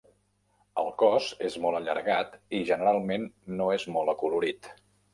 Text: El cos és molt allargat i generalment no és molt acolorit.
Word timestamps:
El 0.83 0.89
cos 1.01 1.27
és 1.51 1.59
molt 1.67 1.79
allargat 1.81 2.35
i 2.61 2.65
generalment 2.73 3.31
no 3.63 3.73
és 3.79 3.89
molt 3.99 4.19
acolorit. 4.19 4.77